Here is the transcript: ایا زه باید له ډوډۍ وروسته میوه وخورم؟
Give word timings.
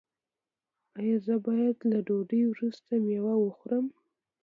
ایا 0.99 1.15
زه 1.25 1.35
باید 1.45 1.77
له 1.89 1.97
ډوډۍ 2.07 2.41
وروسته 2.47 2.91
میوه 3.07 3.33
وخورم؟ 3.39 3.85